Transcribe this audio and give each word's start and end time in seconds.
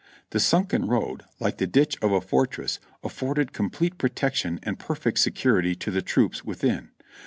The 0.31 0.39
sunken 0.39 0.87
road, 0.87 1.25
like 1.39 1.59
the 1.59 1.67
ditch 1.67 1.95
of 2.01 2.11
a 2.11 2.21
fortress, 2.21 2.79
afforded 3.03 3.53
complete 3.53 3.99
protection 3.99 4.59
and 4.63 4.79
perfect 4.79 5.19
security 5.19 5.75
to 5.75 5.91
the 5.91 6.01
troops 6.01 6.43
within. 6.43 6.89